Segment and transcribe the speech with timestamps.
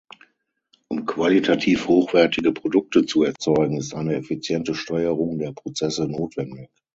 [0.87, 6.71] Um qualitativ hochwertige Produkte zu erzeugen, ist eine effiziente Steuerung der Prozesse notwendig.